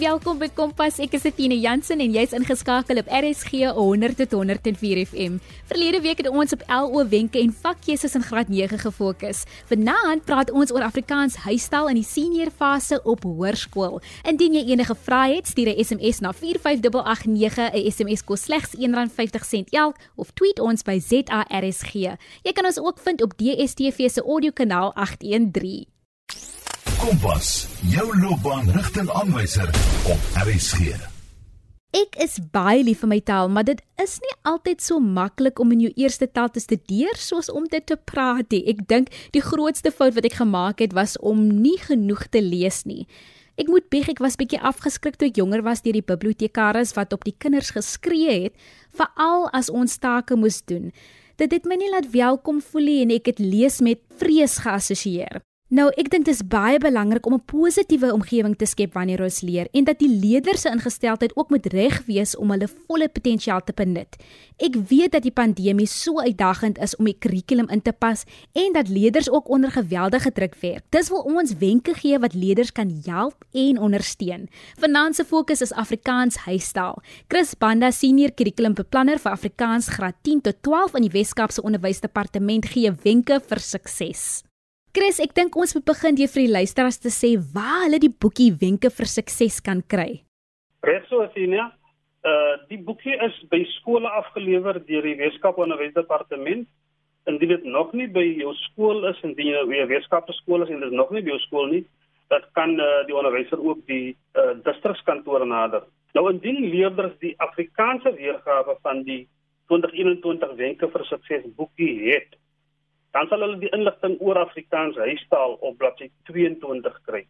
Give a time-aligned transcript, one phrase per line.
[0.00, 0.96] welkom by Kompas.
[1.04, 5.36] Ek is Etienne Jansen en jy's ingeskakel op RSG 100 tot 104 FM.
[5.68, 9.42] Verlede week het ons op LO wenke en vakkeuses in graad 9 gefokus.
[9.68, 14.00] Vanaand praat ons oor Afrikaans huistaal in die senior fase op hoërskool.
[14.24, 17.68] Indien jy enige vrae het, stuur 'n SMS na 45889.
[17.76, 21.92] 'n SMS kos slegs R1.50 elk of tweet ons by ZARSG.
[22.42, 25.99] Jy kan ons ook vind op DSTV se audiokanaal 813.
[27.00, 29.70] Kompas, jou loopbaanrigtingaanwyser
[30.12, 30.90] op RSG.
[31.96, 35.72] Ek is baie lief vir my taal, maar dit is nie altyd so maklik om
[35.72, 38.60] in jou eerste taal te studeer soos om dit te praat nie.
[38.68, 42.84] Ek dink die grootste fout wat ek gemaak het was om nie genoeg te lees
[42.84, 43.08] nie.
[43.56, 47.16] Ek moet bieg ek was bietjie afgeskrik toe ek jonger was deur die bibliotekaris wat
[47.16, 50.92] op die kinders geskree het, veral as ons take moes doen.
[51.40, 55.40] Dit het my nie laat welkom voel nie en ek het lees met vrees geassosieer.
[55.70, 59.40] Nou, ek dink dit is baie belangrik om 'n positiewe omgewing te skep wanneer ons
[59.40, 63.62] leer en dat die leerders se ingesteldheid ook moet reg wees om hulle volle potensiaal
[63.62, 64.16] te benut.
[64.58, 68.72] Ek weet dat die pandemie so uitdagend is om die kurrikulum in te pas en
[68.72, 70.84] dat leerders ook onder geweldige druk werk.
[70.90, 74.48] Dis wil ons wenke gee wat leerders kan help en ondersteun.
[74.76, 76.98] Vanaand se fokus is Afrikaans huistaal.
[77.28, 82.92] Chris Banda, senior kurrikulumbeplanner vir Afrikaans graad 10 tot 12 in die Wes-Kaapse Onderwysdepartement gee
[83.02, 84.49] wenke vir sukses.
[84.90, 88.10] Chris, ek dink ons moet begin deur vir die luisteraars te sê waar hulle die
[88.10, 90.24] boekie wenke vir sukses kan kry.
[90.82, 91.68] Reso Athena,
[92.26, 96.66] uh die boekie is by skole afgelewer deur die Weskaap Onderwysdepartement.
[97.30, 100.74] Indien dit nog nie by jou skool is en jy weer Weskaap se skool is
[100.74, 101.84] en dit nog nie by jou skool nie,
[102.34, 105.86] dat kan uh, die onderwyser ook die uh, distrikskantoor nader.
[106.18, 109.22] Nou indien leerders die Afrikaanse weergawe van die
[109.70, 112.34] 2021 wenke vir sukses boekie het,
[113.14, 117.26] dan sal hulle die inligting oor Afrikaans huistaal op bladsy 22 kry.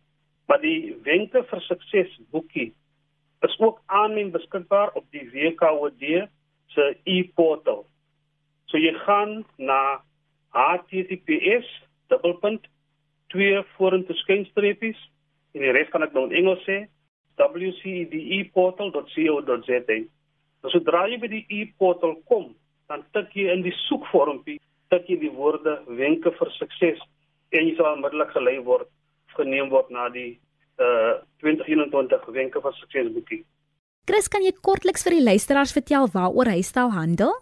[0.48, 2.74] Maar die wenke vir sukses boekie
[3.46, 6.02] is ook aanlyn beskikbaar op die WKOD
[6.74, 7.86] se e-portal.
[8.68, 10.02] So jy gaan na
[10.52, 11.68] https
[12.12, 12.62] dubbelpunt
[13.32, 15.00] twee vorentoe skynstreepies
[15.54, 16.76] en die res kan ek nou in Engels sê
[17.40, 19.98] wcedeportal.co.za.
[20.60, 22.46] Nou sodra jy by die e-portal kom,
[22.90, 27.00] dan tik jy in die soekvormpie tik jy die woorde wenke vir sukses
[27.54, 28.90] en jy sal onmiddellik gelei word
[29.36, 30.38] geneem word na die
[30.80, 33.44] uh 2021 wenke vir sukses boekie.
[34.08, 37.34] Chris, kan jy kortliks vir die luisteraars vertel waaroor huistaal handel?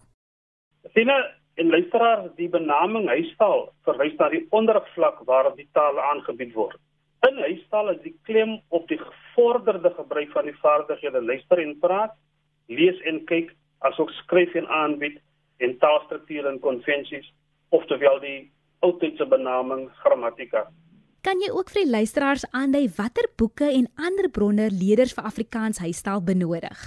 [0.94, 1.10] Sien
[1.58, 6.78] en luisteraars, die benaming huistaal verwys na die ondervlak waarop die taal aangebied word.
[7.26, 12.14] In huistaal is die klem op die gevorderde gebruik van die vaardighede luister en praat,
[12.70, 13.50] lees en kyk,
[13.88, 15.18] asook skryf en aanbied
[15.64, 17.26] en taalstrukture en konvensies
[17.68, 20.68] oftewel die oudtydse benaming grammatika.
[21.26, 25.80] Kan jy ook vir die luisteraars aandui watter boeke en ander bronne leerders vir Afrikaans
[25.82, 26.78] huistaal benodig?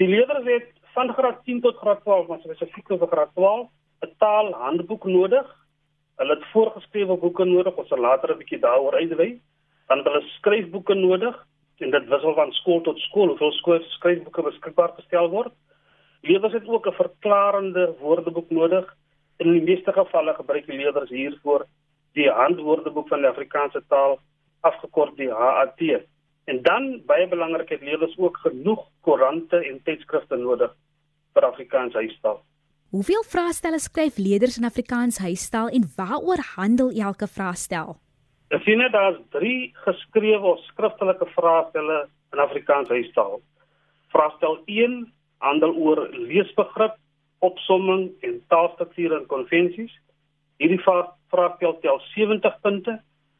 [0.00, 3.68] Die leerders het van graad 10 tot graad 12, maar spesifiek vir graad 12,
[4.06, 5.46] 'n taalhandboek nodig.
[6.18, 9.40] Hulle het voorgeskrewe boeke nodig, ons sal later 'n bietjie daaroor uitwy.
[9.88, 11.36] Dan het hulle skryfboeke nodig
[11.78, 13.52] en dit wissel van skool tot skool hoeveel
[13.98, 15.52] skryfboeke beskikbaar gestel word.
[16.22, 18.96] Leerders het ook 'n verklarende woordeboek nodig
[19.38, 21.66] In die meeste gevalle gebruik die leerders hiervoor
[22.18, 24.18] die handwoordeboek van die Afrikaanse taal
[24.66, 25.82] afgekort die HAT.
[26.50, 30.74] En dan baie belangrik het leerders ook genoeg koerante en tydskrifte nodig
[31.34, 32.40] vir Afrikaans huistaal.
[32.90, 37.98] Hoeveel vraestelle skryf leerders in Afrikaans huistaal en waaroor handel elke vraestel?
[38.48, 41.98] Ek sien dit daar's 3 geskrewe of skriftelike vraestelle
[42.32, 43.42] in Afrikaans huistaal.
[44.14, 45.02] Vraestel 1
[45.44, 46.96] handel oor leesbegrip
[47.38, 49.92] opsomming en taalstruktuur en konvensies.
[50.58, 52.98] Hierdie vraestel tel 70 punte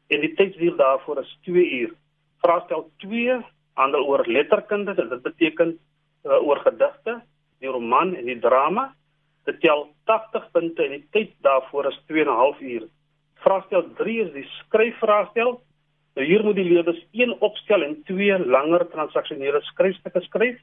[0.09, 1.95] en die tydsduur daarvoor is 2 uur.
[2.45, 3.41] Vraestel 2
[3.79, 5.75] handel oor letterkunde, dit beteken
[6.25, 7.19] uh, oor gedigte,
[7.63, 8.93] die roman en die drama.
[9.47, 12.89] Dit tel 80 punte en die tyd daarvoor is 2 en 'n half uur.
[13.45, 15.61] Vraestel 3 is die skryfvraestel.
[16.15, 20.59] Nou hier moet die leerders een opstel en twee langer transaksionele skryfstukke skryf.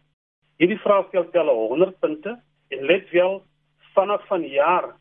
[0.58, 3.44] Hierdie vraestel tel 100 punte en let wel
[3.94, 4.96] vanaf van jaar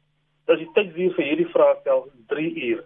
[0.45, 2.85] dat die tydduur vir hierdie vraestel 3 uur.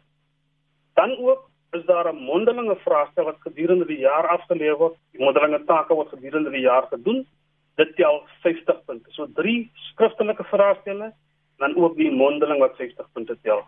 [0.94, 4.96] Dan ook is daar 'n mondelinge vraestel wat gedurende die jaar afgelewer word.
[5.12, 7.26] Die mondelinge take word gedurende die jaar gedoen.
[7.76, 9.10] Dit tel 50 punte.
[9.10, 11.12] So 3 skriftelike vraestelle
[11.56, 13.62] dan ook die mondeling wat 50 punte tel.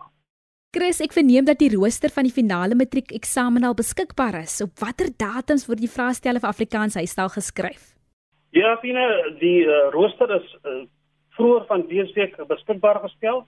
[0.70, 4.60] Chris, ek verneem dat die rooster van die finale matriek eksamen al beskikbaar is.
[4.62, 7.88] Op watter datums word die vraestelle vir Afrikaans huistaal geskryf?
[8.54, 9.06] Ja, Fina,
[9.40, 10.86] die uh, rooster is uh,
[11.40, 13.46] vroeër van dese week beskikbaar gestel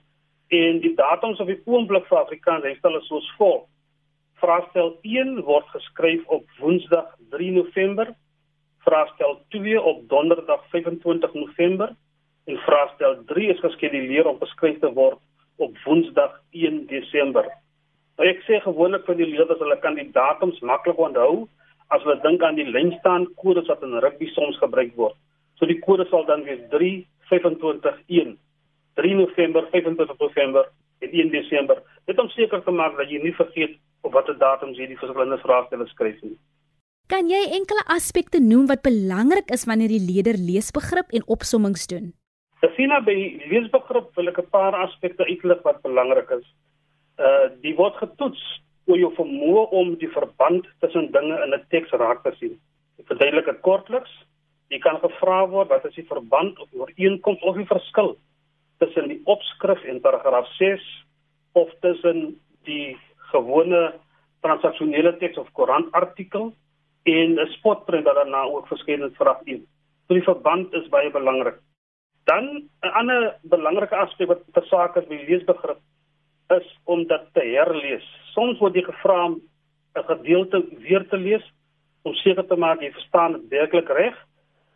[0.49, 3.63] en die datums op die oomblik vir Afrikaans is hulle soos volg.
[4.41, 8.15] Vraestel 1 word geskryf op Woensdag 3 November
[8.83, 11.95] Vraestel 2 op Donderdag 25 November
[12.45, 15.19] en vraestel 3 is geskeduleer om beskryf te word
[15.55, 17.47] op Woensdag 1 Desember.
[18.17, 21.45] Nou ek sê gewoonlik vir die leerders hulle kan die datums maklik onthou
[21.95, 25.15] as hulle dink aan die lynstaan kodes wat in rugby soms gebruik word.
[25.55, 26.91] So die kode sal dan wees 3
[27.33, 28.37] 25 1
[29.01, 30.69] 3 November 25 November
[31.01, 31.81] en 1 Desember.
[32.05, 35.39] Dit om seker te maak dat jy nie vergeet op watter datums jy die verskillende
[35.41, 36.37] vraestelle skryf nie.
[37.11, 42.13] Kan jy enkele aspekte noem wat belangrik is wanneer die leerder leesbegrip en opsommings doen?
[42.63, 43.15] Gesien by
[43.51, 46.45] leesbegrip wil ek 'n paar aspekte uitlig wat belangrik is.
[47.19, 48.43] Uh die word getoets
[48.87, 52.55] oor jou vermoë om die verband tussen dinge in 'n teks raak te sien.
[52.99, 54.11] Ek verduidelik dit kortliks.
[54.73, 58.15] Jy kan gevra word wat is die verband of ooreenkoms of die verskil
[58.81, 60.87] tussen die opskrif en paragraaf 6
[61.61, 62.23] of tussen
[62.65, 62.95] die
[63.29, 63.83] gewone
[64.41, 66.49] transaksionele teks of koerantartikel
[67.05, 69.61] en 'n spotprint wat daarna ook verskyn vir af een.
[70.07, 71.61] So die verband is baie belangrik.
[72.25, 75.79] Dan 'n ander belangrike aspek wat ter saak is by leesbegrip
[76.49, 78.05] is om dit te herlees.
[78.33, 79.41] Soms word jy gevra om
[79.95, 81.45] 'n gedeelte weer te lees
[82.03, 84.15] om seker te maak jy verstaan dit werklik reg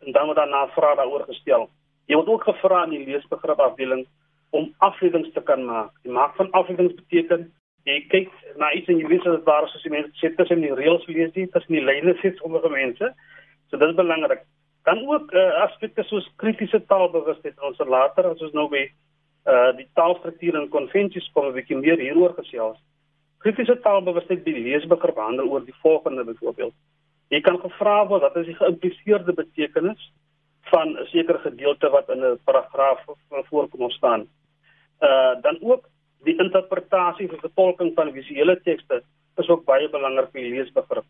[0.04, 1.68] en dan word daarna vrae daaroor gestel.
[2.06, 4.06] Jy word ook gevra in die leesbegrip afdeling
[4.50, 5.90] om afleidings te kan maak.
[6.02, 7.48] Die maak van afleidings beteken
[7.88, 8.30] jy kyk
[8.60, 11.34] na iets en jy dat daar is as jy mense sê tussen die reëls lees
[11.36, 13.12] jy tussen die lyne sê sommige mense.
[13.70, 14.44] So dit is belangrik.
[14.88, 18.86] Dan ook uh, aspekte soos kritiese taalbewustheid ons later as ons nou by
[19.48, 22.78] uh die taalstruktuur en konvensies kom 'n bietjie meer hieroor gesels.
[23.44, 26.74] Kritiese taalbewustheid by leesbegrip handel oor die volgende byvoorbeeld.
[27.28, 30.10] Jy kan gevra word wat is die geïmpliseerde betekenis
[30.70, 33.04] van 'n sekere gedeelte wat in 'n paragraaf
[33.50, 34.28] voorkom of staan.
[35.00, 35.88] Uh dan ook
[36.24, 39.02] die interpretasie of vertolking van visuele tekste
[39.36, 41.04] is ook baie belangrik vir leesbegrip.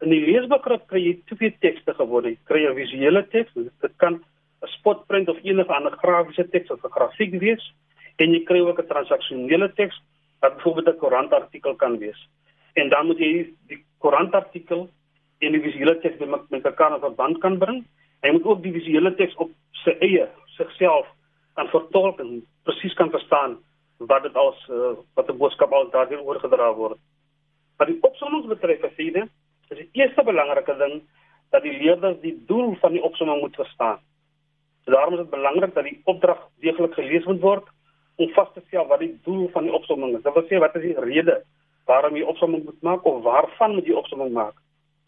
[0.00, 2.24] In die leesbegrip kry jy twee tekste geword.
[2.24, 6.84] Jy kry 'n visuele teks, dit kan 'n spotprint of enige ander grafiese teks of
[6.84, 7.72] 'n grafiek wees,
[8.16, 10.00] en jy kry ook 'n transaksionele teks
[10.40, 12.28] wat byvoorbeeld 'n koerantartikel kan wees.
[12.74, 14.88] En dan moet jy die koerantartikel
[15.38, 17.84] en die visuele teks met mekaar in verband kan bring.
[18.22, 19.50] Jy moet ook die visuele teks op
[19.84, 21.08] sy eie sigself
[21.56, 23.58] kan vertolk en presies kan verstaan
[23.98, 26.98] wat dit as uh, wat 'n boodskap al daardie oorgedra word.
[27.78, 29.28] Wat die opsommings betref, sien
[29.70, 31.00] is die eerste belangrike ding
[31.50, 33.98] dat die leerders die doel van die opsomming moet verstaan.
[34.84, 37.64] Daarom is dit belangrik dat die opdrag deeglik gelees moet word
[38.16, 40.22] om vas te stel wat die doel van die opsomming is.
[40.22, 41.42] Dit wil sê wat is die rede
[41.86, 44.54] waarom jy opsomming moet maak of waarvan moet jy opsomming maak?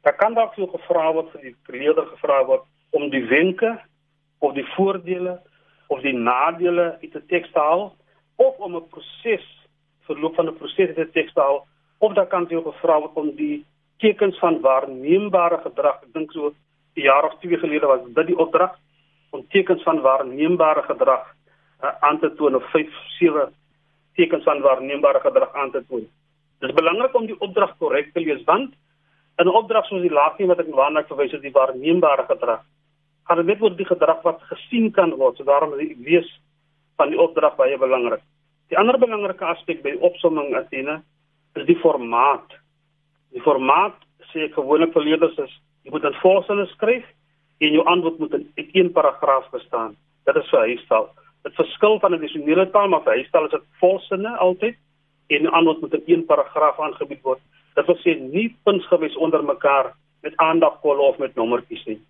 [0.08, 2.62] Daar kan dalk veel gevra word vir die leerder gevra word
[2.96, 3.74] om die wenke
[4.40, 5.34] of die voordele
[5.92, 7.92] of die nadele uit 'n teks te haal
[8.40, 9.44] of om 'n proses
[10.08, 11.66] verloop van 'n proses te tekstel
[11.98, 13.66] of dan kan ook gevra word om die
[13.98, 18.38] tekens van waarneembare gedrag ek dink so 'n jaar of twee gelede was dit die
[18.38, 18.72] opdrag
[19.30, 21.24] om tekens van waarneembare gedrag
[21.84, 22.88] uh, aan te toon of 5
[23.18, 23.52] 7
[24.14, 26.06] tekens van waarneembare gedrag aan te toon.
[26.58, 28.74] Dit is belangrik om die opdrag korrek te lees want
[29.46, 32.64] 'n opdrag soos die laaste wat ek waarna verwys het die waarneembare gedrag
[33.28, 36.28] gaan dit net oor die gedrag wat gesien kan word so daarom lees
[36.96, 38.22] van die opdrag baie belangrik.
[38.72, 40.98] Die ander belangrike aspek by opsomming Athena
[41.56, 42.56] is die formaat.
[43.36, 43.96] Die formaat
[44.32, 45.52] sê gewoonlik vir leerders is
[45.84, 47.04] jy moet 'n volsinne skryf
[47.60, 49.96] en jou antwoord moet in een paragraaf bestaan.
[50.24, 51.08] Dit is vir huistaal.
[51.44, 54.76] Dit verskil van 'n addisionele taal, maar vir huistaal is dit volsinne altyd
[55.28, 57.40] en die antwoord moet in een paragraaf aangebied word.
[57.78, 59.92] Dit wil sê nie puntgewys onder mekaar
[60.26, 62.00] met aandagkolle of met nommertjies nie.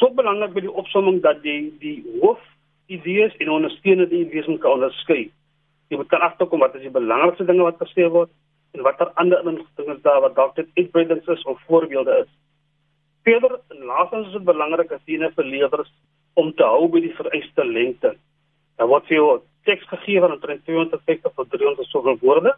[0.00, 2.40] Ook belangrik by die opsomming dat jy die hoof
[2.92, 5.26] idees en ondersteunende idees moet onderskei.
[5.92, 8.32] Jy moet kan agterkom wat is die belangrikste dinge wat gesê word
[8.76, 12.30] en watter ander inligting is daar wat dalk dit uitbreidings is of voorbeelde is.
[13.28, 13.58] Verder,
[13.90, 15.92] laastens is dit belangrik as jy vir leerders
[16.40, 18.14] om te hou by die vereiste lengte.
[18.80, 19.28] Daar word vir jou
[19.68, 22.56] teks gegee van omtrent 250 tot 300 soveel woorde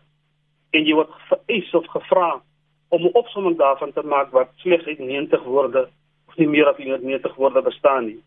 [0.70, 2.40] en jy word vereis of gevra
[2.88, 5.88] om 'n opsomming daarvan te maak wat slegs uit 90 woorde
[6.28, 8.20] of nie meer as 90 woorde bestaan nie.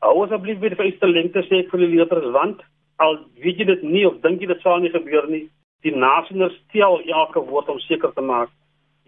[0.00, 2.60] Hou asseblief by die vereiste lengte sê vir die leerders want
[2.98, 5.48] al weet jy dit nie of dink jy dit sal nie gebeur nie,
[5.82, 8.50] die nasioners tel elke woord om seker te maak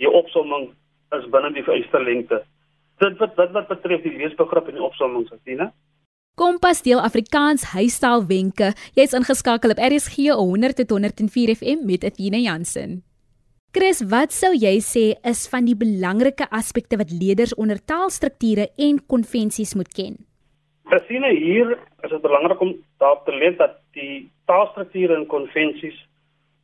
[0.00, 0.70] die opsomming
[1.16, 2.42] is binne die vereiste lengte.
[3.02, 5.70] Dit wat wat wat betref die leesbegrip en die opsomming, Satina.
[6.40, 8.70] Kompas deel Afrikaans huistaal wenke.
[8.96, 13.02] Jy's ingeskakel op RSG 100.104 FM met Athena Jansen.
[13.76, 19.02] Chris, wat sou jy sê is van die belangrike aspekte wat leerders onder taalstrukture en
[19.12, 20.16] konvensies moet ken?
[20.88, 22.72] Gesien hier is dit belangrik om
[23.04, 26.00] daarop te let dat die taalstrukture en konvensies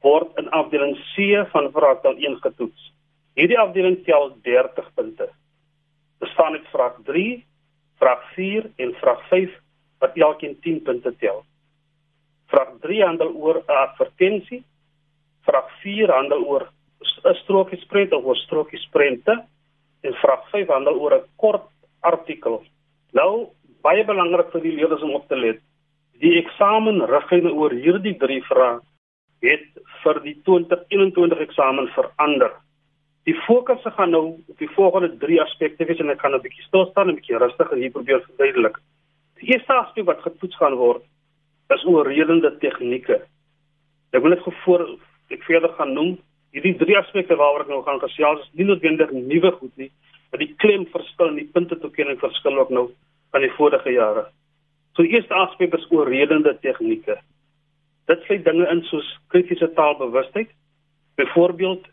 [0.01, 2.89] word in afdeling C van vraagtaal 1 getoets.
[3.37, 5.29] Hierdie afdeling tel 30 punte.
[6.25, 7.29] Bestaan uit vraag 3,
[8.01, 9.65] vraag 4 en vraag 5
[9.99, 11.45] wat elkeen 10 punte tel.
[12.47, 14.65] Vraag 3 handel oor 'n advertensie.
[15.43, 16.69] Vraag 4 handel oor
[17.25, 19.45] 'n strokiesprent of 'n strokiesprente
[20.01, 21.69] en vraag 5 handel oor 'n kort
[22.01, 22.63] artikel.
[23.13, 23.49] Nou
[23.83, 25.61] baie belangrik vir die leerders om op te let.
[26.21, 28.81] Die eksamenriglyne oor hierdie drie vrae
[29.45, 29.67] het
[30.03, 32.53] vir die 2021 eksamen verander.
[33.27, 36.67] Die fokus gaan nou op die volgende drie aspekte wees en ek gaan 'n bietjie
[36.69, 38.79] stil staan en 'n bietjie rustig en hier probeer verduidelik.
[39.41, 41.05] Die eerste aspek wat getoets gaan word
[41.75, 43.21] is oorredende tegnieke.
[44.15, 44.87] Ek wil net gevoor
[45.35, 46.15] ek verder gaan noem
[46.55, 49.91] hierdie drie aspekte waaroor ek nou gaan gesels is nie noodwendig nuwe goed nie,
[50.31, 52.87] maar die klem verskil en die punte toekenning verskil ook nou
[53.35, 54.29] van die vorige jare.
[54.97, 57.19] So die eerste aspek is oorredende tegnieke.
[58.09, 60.49] Dit sluit dinge in soos kritiese taalbewustheid,
[61.21, 61.85] byvoorbeeld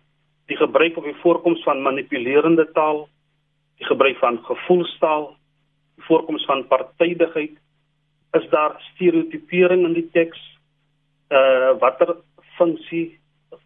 [0.51, 3.07] die gebruik of die voorkoms van manipulerende taal,
[3.81, 5.31] die gebruik van gevoelstaal,
[5.97, 7.57] voorkoms van partydigheid,
[8.31, 10.39] is daar stereotipering in die teks,
[11.29, 12.15] uh watter
[12.57, 13.19] funksie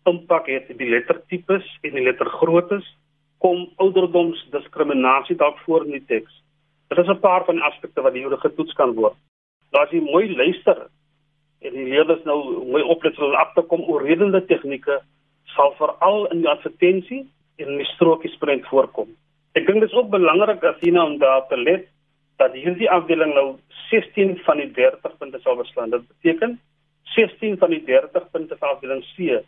[0.08, 2.86] impak het die lettertipes en die lettergroottes,
[3.44, 6.32] kom ouderdomsdiskriminasie dalk voor in die teks.
[6.90, 9.16] Dit is 'n paar van die aspekte wat hier getoets kan word.
[9.72, 10.88] Nou as jy mooi luister
[11.62, 15.02] en die leerders nou mooi oplet om af te kom oor redende tegnieke
[15.56, 19.10] sal veral in die advertensie en in die strokies prent voorkom.
[19.54, 21.88] Ek dink dit is ook belangrik as jy nou om daar te let
[22.38, 23.48] dat hierdie afdeling nou
[23.90, 25.90] 16 van die 30 punte sal beslaan.
[25.90, 26.60] Dit beteken
[27.16, 29.44] 16 van die 30 punte van afdeling C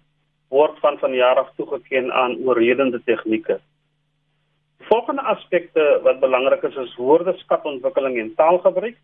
[0.49, 3.59] word van van jaar af toegeken aan oorredende tegnieke.
[4.89, 8.97] Volgende aspekte wat belangrik is is woordeskatontwikkeling en taalgebruik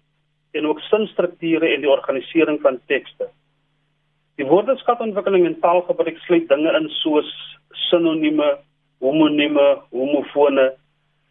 [0.52, 3.30] en ook sinstrukture en die organisering van tekste.
[4.36, 7.30] Die woordeskatontwikkeling en taalgebruik sluit dinge in soos
[7.90, 8.58] sinonieme,
[9.00, 10.74] homonieme, homofone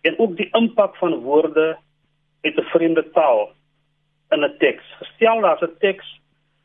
[0.03, 1.75] en ook die impak van woorde
[2.45, 3.53] uit 'n vreemde taal
[4.31, 4.85] in 'n teks.
[5.01, 6.07] Gestel daar's 'n teks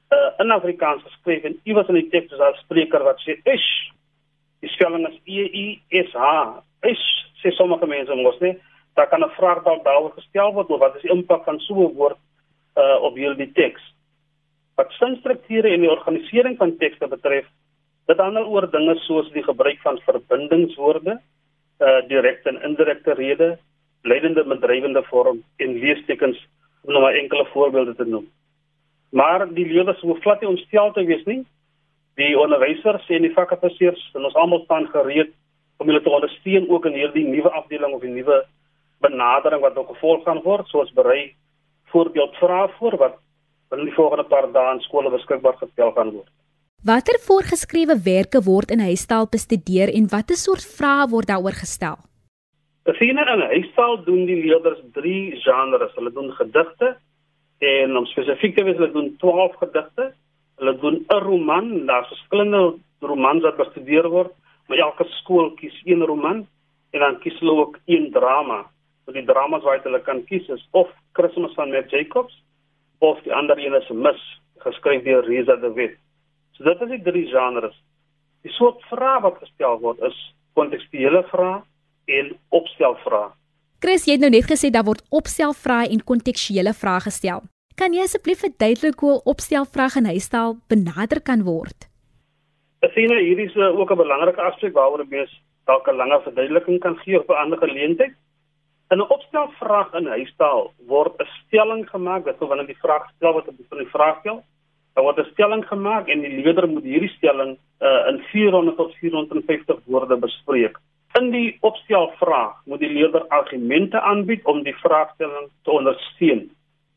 [0.10, 3.40] uh, in Afrikaans geskryf en iewers in die teks is daar 'n spreker wat sê
[3.44, 3.92] ish.
[4.62, 6.62] Die spelling is E I S H.
[6.82, 7.08] Ish
[7.42, 8.58] sê sommige mense mos nie.
[8.96, 11.74] Daar kan 'n vraag dalk daaroor gestel word oor wat is die impak van so
[11.74, 12.18] 'n woord
[12.76, 13.82] uh, op hierdie teks.
[14.76, 17.46] Wat sinstrukture en die organisering van tekste betref,
[18.08, 21.20] dit handel oor dinge soos die gebruik van verbindingswoorde,
[21.80, 23.58] uh direkte en indirekte rede,
[24.02, 26.40] leidende en bedrywende vorm en leestekens
[26.82, 28.28] om nou maar enkele voorbeelde te noem.
[29.10, 31.42] Maar die leerders hoef glad nie ontstel te wees nie.
[32.20, 35.34] Die onderwysers en die vakprofessors en ons almal staan gereed
[35.80, 38.44] om hulle te ondersteun ook in hierdie nuwe afdeling of die nuwe
[39.00, 41.32] benadering wat ook gevolg gaan word, soos berei
[41.92, 43.16] voorbeeld vra voor wat
[43.78, 46.30] in die volgende paar dae in skole beskikbaar gestel gaan word.
[46.84, 51.98] Watter voorgeskrewe werke word in huistaal bestudeer en watter soort vrae word daaroor gestel?
[52.90, 55.94] Besiene in huistaal doen die leerders 3 genres.
[55.96, 56.96] Hulle doen gedigte
[57.60, 60.12] en om spesifiek te wees, hulle doen 12 gedigte.
[60.58, 64.34] Hulle doen 'n roman, daar's verskillende romans wat bestudeer word,
[64.68, 66.48] maar elke skool kies een roman
[66.92, 68.66] en dan kies hulle ook een drama
[69.10, 72.36] so die dramas wat hulle kan kies is of Christmas van Matt Jacobs
[73.02, 74.22] of die ander een is Mis
[74.62, 75.96] geskryf deur Reza de Wet.
[76.54, 77.74] So dit is die drie genres.
[78.46, 80.18] Die soort vrae wat gestel word is
[80.54, 81.64] kontekstuele vrae
[82.18, 83.30] en opstelvrae.
[83.80, 87.46] Chris, jy het nou net gesê daar word opstelvrae en kontekstuele vrae gestel.
[87.80, 91.88] Kan jy asseblief verduidelik hoe opstelvrae in huistaal benader kan word?
[92.84, 95.32] Ek sien hier is uh, ook 'n belangrike aspek waaroor mens
[95.68, 98.14] dalk 'n langer verduideliking kan gee op 'n ander geleentheid.
[98.92, 103.34] In 'n opstelvraag in huistaal word 'n stelling gemaak, dit is wanneer die vraag gestel
[103.34, 104.44] word op die vraag stel.
[104.94, 108.96] Daar word 'n stelling gemaak en die leerder moet hierdie stelling uh, in 400 tot
[108.96, 110.76] 450 woorde bespreek.
[111.18, 116.44] In die opstelvraag moet die leerder argumente aanbied om die vraagstelling te ondersteun.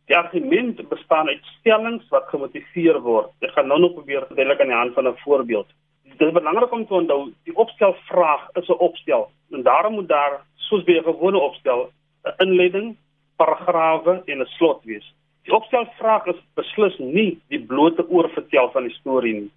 [0.06, 3.30] Die argument bestaan uit stellings wat gemotiveer word.
[3.40, 5.68] Ek gaan nou nog probeer verduidelik aan die hand van 'n voorbeeld.
[6.04, 10.44] Dit is belangrik om te onthou, die opstelvraag is 'n opstel en daarom moet daar
[10.56, 11.90] soos by 'n gewone opstel
[12.24, 12.96] 'n inleiding,
[13.36, 15.14] paragrawe en 'n slot wees.
[15.44, 19.50] Die opstelvraag is beslis nie die blote oorvertel van die storie nie.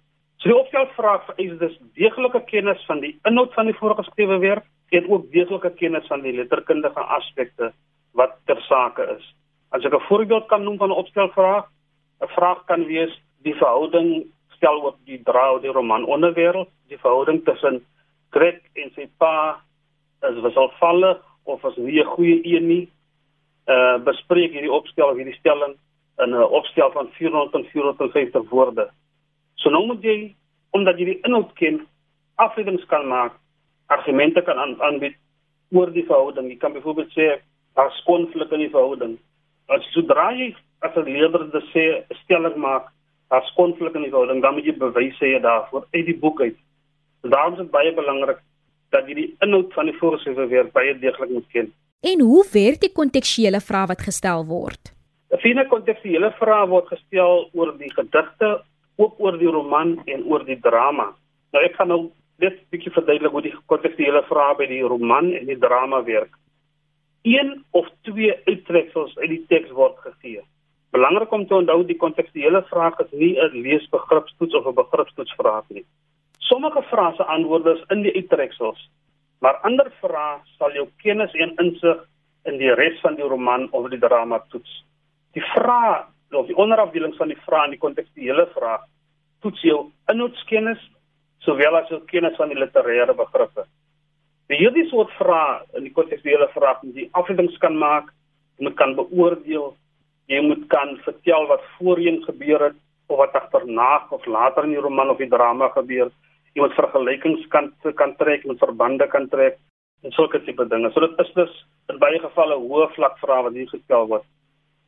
[0.46, 5.08] So die opstelvraag vereis dus deeglike kennis van die inhoud van die voorgeskrewe werk en
[5.10, 7.72] ook deeglike kennis van die letterkundige aspekte
[8.14, 9.24] wat ter sake is.
[9.74, 11.64] As ek 'n voorbeeld kan noem van 'n opstelvraag,
[12.22, 13.10] 'n vraag kan wees
[13.42, 17.82] die verhouding stel oor die draai die roman onderwêreld, die verhouding tussen
[18.30, 19.60] Greg en sy pa
[20.22, 22.88] is wisselvallig of as nie 'n goeie een nie.
[23.66, 25.74] Uh bespreek hierdie opstel of hierdie stelling
[26.18, 28.90] in 'n opstel van 400 tot 450 woorde.
[29.56, 30.34] So nou moet jy
[30.70, 31.80] omdat jy die inhoud ken,
[32.36, 33.32] afleidings kan maak,
[33.86, 35.16] argumente kan aanbied
[35.72, 36.50] oor die verhouding.
[36.50, 37.40] Jy kan byvoorbeeld sê
[37.76, 39.18] Daar's konflik in die verhouding.
[39.68, 41.84] As sodra jy as 'n leerder dit sê
[42.22, 42.88] stelling maak,
[43.30, 46.56] daar's konflik in die verhouding, dan moet jy bewys hê daarvoor uit die boek uit.
[47.20, 48.38] Daarom is dit baie belangrik
[48.90, 51.72] dat jy die inhoud van die voorgeskrewe werk baie deeglik moet ken.
[52.00, 54.92] En hoe werk die kontekstuele vrae wat gestel word?
[55.32, 58.62] 'n Fine kontekstuele vraag word gestel oor die gedigte,
[58.96, 61.12] ook oor die roman en oor die drama.
[61.52, 65.32] Nou ek gaan nou net 'n bietjie verduidelik hoe die kontekstuele vrae by die roman
[65.32, 66.34] en die drama werk.
[67.22, 70.42] Een of twee uittreksels uit die teks word gegee.
[70.90, 75.84] Belangrik om te onthou die kontekstuele vraag is nie 'n leesbegripstoets of 'n begripstoetsvraag nie.
[76.38, 78.90] Sommige vrae se antwoorde is in die uittreksels,
[79.40, 82.04] maar ander vrae sal jou kennis en insig
[82.44, 84.84] in die res van die roman of die drama toets.
[85.32, 88.84] Die vrae of die onderafdelings van die vrae in die kontekstuele vraag
[89.44, 89.78] toets jou
[90.12, 90.82] inhoudskennis
[91.46, 93.66] sowel as jou kennis van die literêre begrippe.
[94.50, 98.10] Die hierdie soort vrae in die kontekstuele vraag moet jy afleidings kan maak,
[98.58, 99.74] jy moet kan beoordeel,
[100.32, 104.82] jy moet kan vertel wat voorheen gebeur het of wat agterna of later in die
[104.82, 106.10] roman of die drama gebeur
[106.56, 107.68] jy moet vergelykings kan
[108.00, 109.58] kan trek met verbande kan trek
[110.04, 110.90] en sulke tipe dinge.
[110.92, 111.52] So dit is dus
[111.92, 114.24] in baie gevalle hoë vlak vrae wat hier gestel word.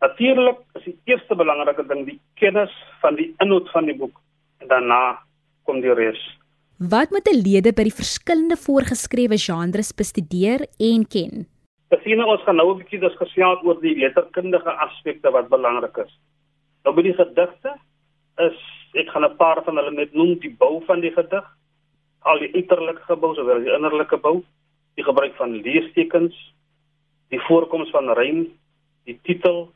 [0.01, 4.21] Natuurlik is die eerste belangrike ding die kennis van die inhoud van die boek
[4.63, 5.19] en daarna
[5.67, 6.21] kom die res.
[6.79, 11.47] Wat moet 'n lede by die verskillende voorgeskrewe genres bestudeer en ken?
[11.91, 16.13] Besien ons gaan nou 'n bietjie diskuteer oor die letterkundige aspekte wat belangrik is.
[16.85, 17.75] Nou by die gedigte
[18.39, 18.59] is
[18.95, 21.45] ek gaan 'n paar van hulle net noem die bou van die gedig
[22.21, 24.45] al die uiterlike gebou sowel die innerlike bou,
[24.95, 26.35] die gebruik van leestekens,
[27.29, 28.47] die voorkoms van rym,
[29.05, 29.69] die titel,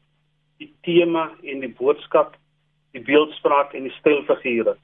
[0.63, 2.37] die tema en die boodskap,
[2.95, 4.77] die beeldspraak en die stilfigure.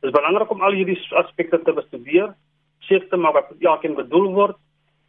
[0.00, 2.34] Dit is belangrik om al hierdie aspekte te bestudeer,
[2.86, 4.58] seker te maak wat elkeen bedoel word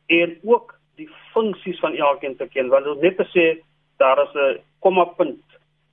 [0.10, 2.72] en ook die funksies van elkeen te ken.
[2.74, 3.46] Want net te sê
[4.00, 5.44] daar is 'n komma punt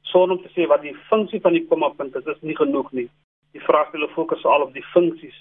[0.03, 2.93] sonder om te sê wat die funksie van die komma punt is, is nie genoeg
[2.93, 3.09] nie.
[3.53, 5.37] Die vraag wil fokus al op die funksies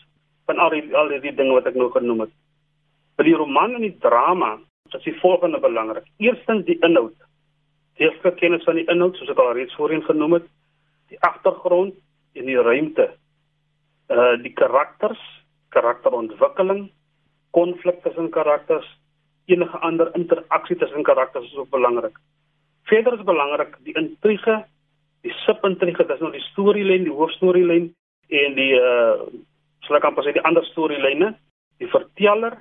[0.45, 2.33] van al die al die dinge wat ek nou genoem het.
[3.17, 4.57] Vir die roman en die drama
[4.93, 6.05] is die volgende belangrik.
[6.17, 7.15] Eerstens die inhoud.
[7.95, 10.47] Eerste kennis van die inhoud, soos ek al reeds voorheen genoem het,
[11.11, 11.95] die agtergrond
[12.35, 13.09] en die ruimte.
[14.11, 15.21] Uh die karakters,
[15.75, 16.89] karakterontwikkeling,
[17.55, 18.87] konflik tussen karakters,
[19.45, 22.17] enige ander interaksie tussen karakters is ook belangrik.
[22.89, 24.63] Verder is belangrik die intrige,
[25.25, 27.91] die subintrige, dis nou die storielyn, die hoofstorielyn
[28.29, 29.27] en die uh
[29.85, 31.35] sal ek amper sê die ander storielyne,
[31.77, 32.55] die verteller,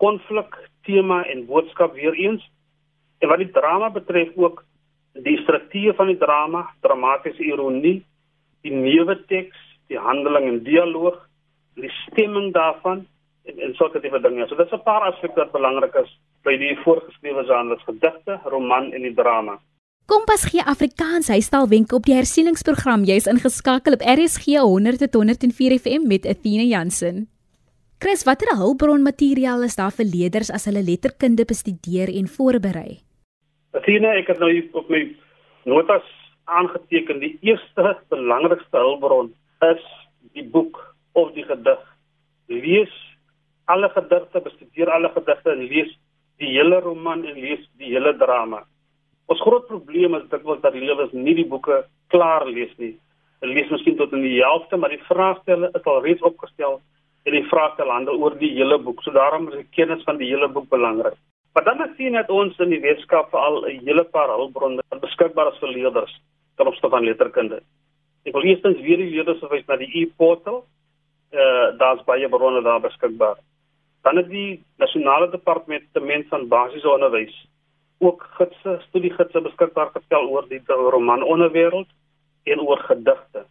[0.00, 0.54] konflik,
[0.88, 2.42] tema en boodskap weer eens.
[3.20, 4.62] En wat die drama betref ook
[5.12, 8.00] die struktuur van die drama, dramatiese ironie,
[8.62, 9.56] die neuwe teks,
[9.90, 11.18] die handeling en dialoog,
[11.80, 13.06] die stemming daarvan
[13.48, 14.46] en en sulke tipe dinge.
[14.48, 16.10] So dit is 'n paar aspekte wat belangrik is
[16.44, 19.58] by die voorgeskrewe genres gedigte, roman en die drama.
[20.06, 23.04] Kompas gee Afrikaans huistaalwenke op die hersieningsprogram.
[23.04, 27.28] Jy's ingeskakel op RSG 100 tot 104 FM met Athena Jansen.
[27.98, 33.09] Chris, watter hulpbronmateriaal is daar vir leerders as hulle letterkunde bestudeer en voorberei?
[33.70, 35.04] Athena, ek het nou op my
[35.70, 36.06] notas
[36.50, 39.28] aangeteken die eerste belangrikste hulpbron
[39.68, 39.84] is
[40.34, 40.80] die boek
[41.14, 41.84] of die gedig.
[42.50, 42.90] Lees
[43.70, 45.92] alle gedigte, bestudeer alle gedigte en lees
[46.42, 48.64] die hele roman en lees die hele drama.
[49.30, 52.96] Ons groot probleem is dit was dat leerders nie die boeke klaar lees nie.
[53.38, 56.80] Hulle lees miskien tot in die helfte, maar die vraestelle is al reeds opgestel
[57.22, 59.04] en die vraestel handel oor die hele boek.
[59.06, 61.14] So daarom is die kennis van die hele boek belangrik.
[61.52, 65.58] Maar dan sien net ons in die wetenskap al 'n hele paar hulpbronne beskikbaar is
[65.58, 66.20] vir leerders
[66.56, 67.62] ten opsigte van letterkunde.
[68.24, 70.64] Ek wil eerstens weer die leerders verwys na die e-portal.
[71.32, 73.36] Eh uh, daar's baie bronne daar beskikbaar.
[74.02, 77.46] Dan het die nasionale departement van basiese onderwys
[77.98, 81.88] ook gidse, studiegidse beskikbaar gestel oor die roman onderwêreld
[82.44, 83.44] en oor gedigte.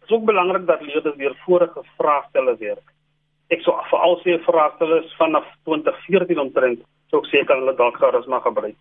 [0.00, 2.92] Dit is ook belangrik dat leerders weer vorige vraestelle werk.
[3.54, 8.26] Ek sou veral sê vraestelle is vanaf 2014 omtrent, sou ek kan hulle dalk gerus
[8.26, 8.76] maar gebruik.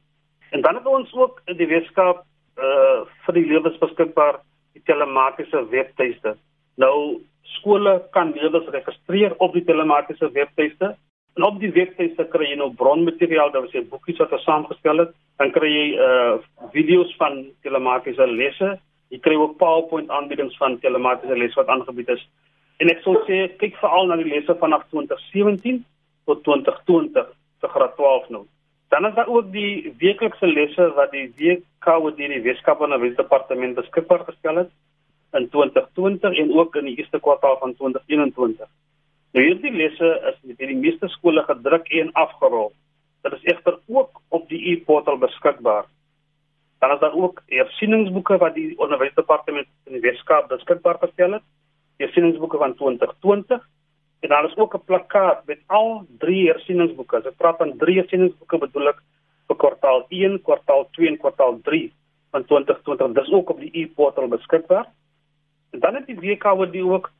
[0.51, 2.25] En dan het ons ook in die wetenskap
[2.57, 4.41] uh vir die leerders beskikbaar
[4.73, 6.35] die telematiese webtuiste.
[6.77, 7.21] Nou
[7.57, 10.95] skole kan leerders registreer op die telematiese webtuiste
[11.37, 14.97] En op die webtuiste kry jy nou bronmateriaal, daar is 'n boekies wat ons saamgestel
[14.97, 15.11] het.
[15.37, 16.37] Dan kry jy uh
[16.73, 18.79] video's van telematiese lesse.
[19.09, 22.27] Jy kry ook PowerPoint aanbiedings van telematiese lesse wat aangebied is.
[22.77, 25.81] En ek sou sê kyk veral na die lesse vanaf 2017
[26.29, 28.43] tot 2020 vir graad 12 nou.
[28.93, 33.75] Dan is daar ook die weeklikse lesse wat die WKO deur die Weskaap en Wesdepartement
[33.75, 34.71] beskikbaar gestel het
[35.35, 38.69] in 2020 en ook in die eerste kwartaal van 2021.
[39.33, 42.71] Nou hierdie lesse is met die meeste skole gedruk en afgerol.
[43.25, 45.85] Dit is egter ook op die e-portal beskikbaar.
[46.79, 51.45] Dan is daar ook hersieningsboeke wat die onderwysdepartement in die Weskaap beskikbaar gestel het.
[51.97, 53.67] Hersieningsboeke van 2020
[54.19, 57.17] en daar is ook 'n plakkaat met al drie hersieningsboeke.
[57.17, 59.01] Ek praat van drie hersieningsboeke bedoel ek
[59.47, 61.93] vir kwartaal 1, kwartaal 2 en kwartaal 3
[62.31, 63.13] van 2020.
[63.13, 64.87] Dis ook op die e-portal beskikbaar.
[65.71, 67.11] En dan het die WKW die ook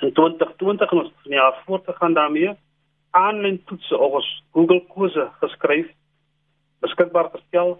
[0.00, 2.56] in 2020 en ons van jaar voort te gaan daarmee
[3.10, 5.88] aanlyn toetse op ons Google Kose geskryf
[6.80, 7.78] beskikbaar gestel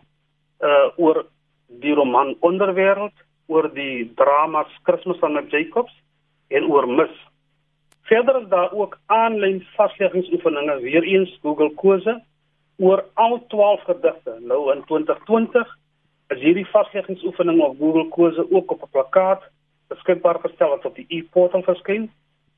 [0.60, 1.24] uh oor
[1.66, 3.14] die roman Onderwêreld,
[3.46, 6.01] oor die drama Kersfees van Jacobs
[6.52, 7.14] en oor Mis.
[8.02, 12.22] Verder is daar ook aanlyn vasleggingsoefeninge weer eens Google Kose
[12.76, 14.36] oor al 12 gedigte.
[14.40, 15.76] Nou in 2020
[16.28, 19.42] is hierdie vasleggingsoefeninge op Google Kose ook op 'n plakkaat
[19.88, 22.10] beskikbaar gestel wat op die e-portal verskyn.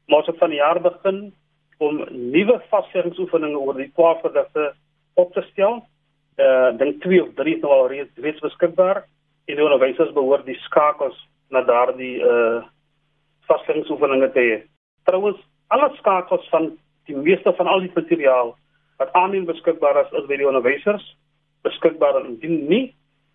[0.06, 1.34] Maar ons het van die jaar begin
[1.78, 4.74] om nuwe vasleggingsoefeninge oor die 12 gedigte
[5.14, 5.86] op te stel.
[6.36, 9.04] Uh dink 2 of 3 is nou al reeds reeds beskikbaar
[9.44, 12.62] en die onderwysers behoort die skakels na daardie uh
[13.48, 14.56] vasleggingsoefeninge te hê.
[15.08, 16.72] Trouwens, alle skakels van
[17.08, 18.54] die meeste van al die materiaal
[18.98, 21.04] wat aanlyn beskikbaar is, is by die onderwysers
[21.66, 22.84] beskikbaar en indien nie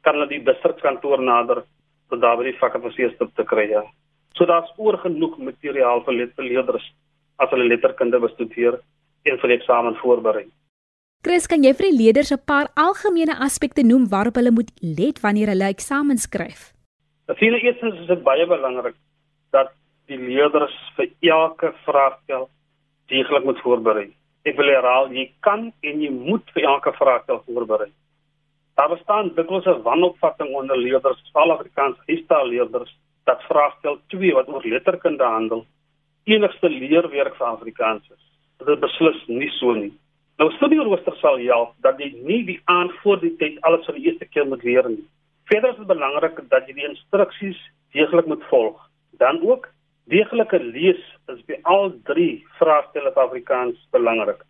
[0.06, 1.64] kan hulle die distrikskantoor nader
[2.10, 3.68] tot daar by die fakulteite te kry.
[3.74, 3.84] Ja.
[4.38, 6.86] So daar's oor genoeg materiaal vir leerders
[7.40, 8.80] as hulle letterkunde bestudeer
[9.28, 10.48] en vir die eksamen voorberei.
[11.26, 15.20] Chris, kan jy vir die leerders 'n paar algemene aspekte noem waarop hulle moet let
[15.20, 16.72] wanneer hulle eksamen skryf?
[17.28, 18.96] Natuurlik is dit baie belangrik
[19.52, 19.74] dat
[20.10, 22.50] die leerders vir elke vraagstel
[23.10, 24.10] deeglik moet voorberei.
[24.48, 27.90] Ek wil herhaal, jy kan en jy moet vir elke vraagstel voorberei.
[28.80, 32.96] Daar bestaan dikwels 'n wanopvatting onder leerders, veral Afrikaans huistaal-leerders,
[33.26, 35.66] dat vraagstel 2 wat oor letterkunde handel,
[36.24, 38.24] enigste leerwerk vir Afrikaans is.
[38.60, 39.94] Dit is beslis nie so nie.
[40.40, 44.06] Nou studierooster sal help dat jy nie die aand voor die tyd alles vir die
[44.08, 45.04] eerste keer moet leer nie.
[45.52, 47.60] Verder is dit belangrik dat jy die instruksies
[47.92, 48.80] deeglik moet volg.
[49.20, 49.68] Dan ook
[50.10, 54.42] deeglike lees is by al drie vraestelle van Afrikaans belangrik.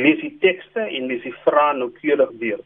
[0.00, 2.60] Lees die tekste en lees die vrae noukeurig deur.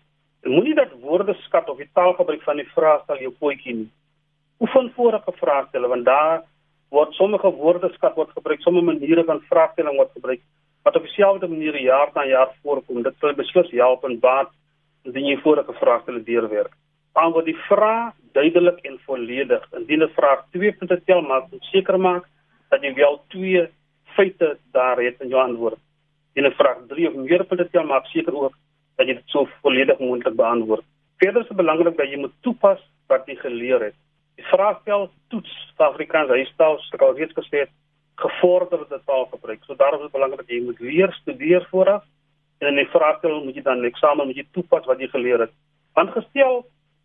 [0.44, 3.90] Moenie dat woordeskat of die taalgebruik van die vraestel jou potjie nie.
[4.62, 6.42] Oefen vorige vraestelle want daar
[6.94, 10.44] word sommige woordeskat word gebruik, sommige maniere van vraestelling word gebruik
[10.84, 13.02] wat op dieselfde manier jaar na jaar voorkom.
[13.02, 14.52] Dit sal beslis help en baat
[15.08, 16.74] indien jy vorige vraestelle deurwerk.
[17.14, 19.62] Dan word die vraag duidelik en volledig.
[19.78, 22.24] Indien 'n vraag twee punte tel, maak seker maak
[22.70, 23.68] dat jy wel twee
[24.16, 25.78] feite daar het in jou antwoord.
[26.34, 28.54] In 'n vraag 3 of meer punte tel, maak seker ook
[28.96, 30.84] dat jy dit so volledig moontlik beantwoord.
[31.18, 33.94] Verder is dit belangrik dat jy moet toepas wat jy geleer het.
[34.36, 37.70] Die vraestel toets vir Afrikaans huistaal, soos ek al reeds gesê het,
[38.14, 39.62] gevorderde taalgebruik.
[39.64, 42.02] So daarom is dit belangrik jy moet leer studeer vooraf
[42.58, 45.54] en in die vraestel moet jy dan eksamen moet jy toepas wat jy geleer het.
[45.94, 46.64] Want gestel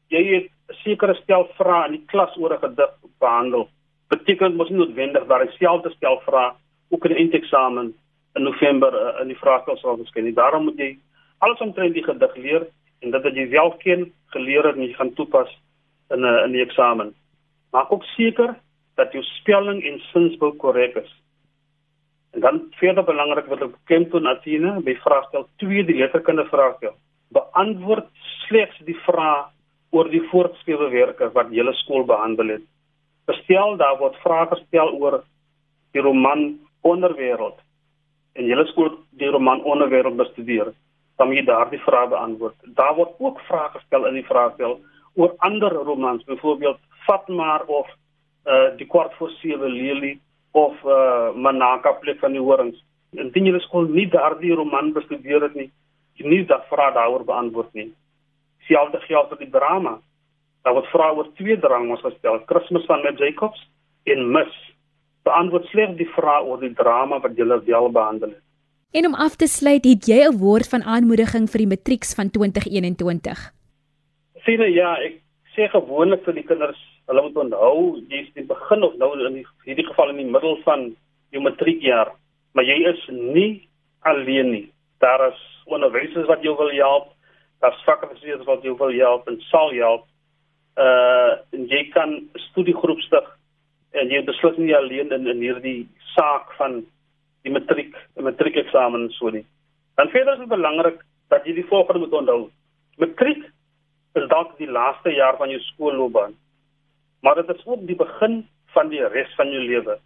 [0.09, 3.69] jy het 'n sekere stel vrae in die klas oor 'n gedig behandel,
[4.09, 6.53] beteken mos nie noodwendig dat dieselfde stel vrae
[6.89, 7.93] ook in die eindeksamen
[8.35, 10.33] in November uh, in die vraestel sal verskyn nie.
[10.33, 10.97] Daarom moet jy
[11.39, 12.67] alles omtrent die gedig leer
[12.99, 15.49] en dit wat jy wel ken, geleer het en jy gaan toepas
[16.09, 17.13] in 'n eh, in die eksamen.
[17.71, 18.55] Maak ook seker
[18.95, 21.11] dat jou spelling en sinsbou korrek is.
[22.33, 26.95] En dan verder belangrik wat ek bekend toe Athena by vraagstel 2 die letterkunde vraagstel.
[27.29, 28.07] Beantwoord
[28.47, 29.49] slegs die vraag
[29.95, 32.65] oor die voorgeskrewe werke wat julle skool behandel het.
[33.29, 35.21] Bestel daar word vrae gestel oor
[35.93, 37.57] die roman Onderwêreld
[38.39, 40.71] en julle skool die roman Onderwêreld bestudeer
[41.19, 42.55] dan jy daardie vrae beantwoord.
[42.77, 44.77] Daar word ook vrae gestel in die vraestel
[45.19, 47.87] oor ander romans, byvoorbeeld Fatma of
[48.45, 50.19] uh die kwart voor sewe Lily
[50.51, 52.77] of uh Manaka plek van die horings.
[53.11, 55.71] Indien jy skool nie daardie roman bestudeer het nie,
[56.15, 57.89] jy nie daardie vrae daaroor beantwoord nie.
[58.69, 59.97] Selfde geld vir die drama.
[60.63, 63.61] Daar word vrae oor twee dramas gestel, Kersfees van Mac Jacobs
[64.05, 64.53] en Miss.
[65.25, 68.43] Beantwoord slegs die vrae oor die drama wat jy wel behandel het.
[68.91, 72.29] En om af te sluit, het jy 'n woord van aanmoediging vir die matrieks van
[72.29, 73.37] 2021?
[74.45, 75.21] Sien ja, ek
[75.55, 79.33] sê gewoonlik vir die kinders, hulle moet onthou jy's in die begin of nou in
[79.33, 80.95] die, hierdie geval in die middel van
[81.29, 82.11] jou matriekjaar,
[82.53, 84.71] maar jy is nie alleen nie.
[84.99, 87.13] Daar is onderwysers wat jou wil help,
[87.59, 90.07] daar's fakulteite wat jou wil help en sal help.
[90.79, 92.15] Uh jy kan
[92.49, 93.27] studiegroep stig
[93.91, 96.83] en jy beslis nie alleen in in hierdie saak van
[97.43, 99.45] die matriek, die matriekeksamen so nie.
[99.95, 102.41] Dan verder is dit belangrik dat jy die volgende moet onthou.
[102.97, 103.43] Matriek
[104.19, 106.35] is dalk die laaste jaar van jou skoolloopbaan.
[107.21, 108.41] Maar dit is ook die begin
[108.75, 109.97] van die res van jou lewe.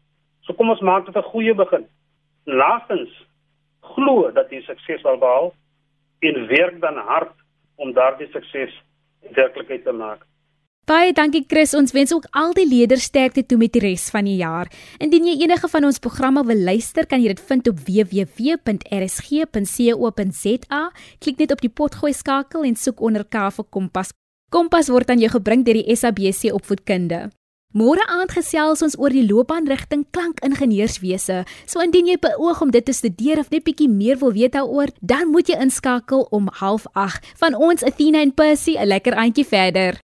[0.44, 1.86] So kom ons maak dit 'n goeie begin.
[2.46, 3.12] Laastens
[3.82, 5.54] glo dat jy sukses sal behaal
[6.20, 7.34] en werk dan hard
[7.76, 8.74] om daardie sukses
[9.36, 10.26] werklikheid te maak.
[10.84, 11.72] Baie dankie Chris.
[11.80, 14.68] Ons wens ook al die leerders sterkte toe met die res van die jaar.
[15.00, 18.52] Indien jy enige van ons programme wil luister, kan jy dit vind op www.rsg.co.za.
[21.24, 24.12] Klik net op die potgooi skakel en soek onder K vir Kompas.
[24.52, 27.32] Kompas word aan jou gebring deur die SABC Opvoedkunde.
[27.74, 31.40] Môre aand gesels ons oor die loopbaanrigting klankingenieurswese.
[31.66, 34.94] So indien jy beoog om dit te studeer of net bietjie meer wil weet daaroor,
[35.02, 39.98] dan moet jy inskakel om 08:30 van ons Athena en Percy 'n lekker aandjie verder.